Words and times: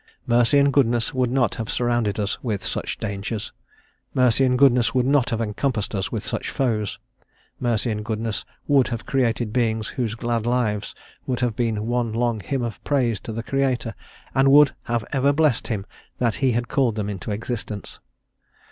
Mercy 0.25 0.57
and 0.57 0.73
goodness 0.73 1.13
would 1.13 1.29
not 1.29 1.53
have 1.53 1.69
surrounded 1.69 2.19
us 2.19 2.41
with 2.41 2.63
such 2.63 2.97
dangers; 2.97 3.51
mercy 4.15 4.43
and 4.43 4.57
goodness 4.57 4.95
would 4.95 5.05
not 5.05 5.29
have 5.29 5.39
encompassed 5.39 5.93
us 5.93 6.11
with 6.11 6.23
such 6.23 6.49
foes; 6.49 6.97
mercy 7.59 7.91
and 7.91 8.03
goodness 8.03 8.43
would 8.67 8.87
have 8.87 9.05
created 9.05 9.53
beings 9.53 9.89
whose 9.89 10.15
glad 10.15 10.47
lives 10.47 10.95
would 11.27 11.41
have 11.41 11.55
been 11.55 11.85
one 11.85 12.11
long 12.13 12.39
hymn 12.39 12.63
of 12.63 12.83
praise 12.83 13.19
to 13.19 13.31
the 13.31 13.43
Creator, 13.43 13.93
and 14.33 14.47
would 14.51 14.73
have 14.85 15.05
ever 15.13 15.31
blessed 15.31 15.67
him 15.67 15.85
that 16.17 16.33
he 16.41 16.53
had 16.53 16.67
called 16.67 16.95
them 16.95 17.07
into 17.07 17.29
existence. 17.29 17.99